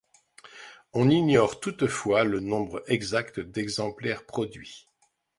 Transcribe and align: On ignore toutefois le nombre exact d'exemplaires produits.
On 0.93 1.11
ignore 1.11 1.59
toutefois 1.59 2.23
le 2.23 2.39
nombre 2.39 2.81
exact 2.87 3.39
d'exemplaires 3.39 4.25
produits. 4.25 4.87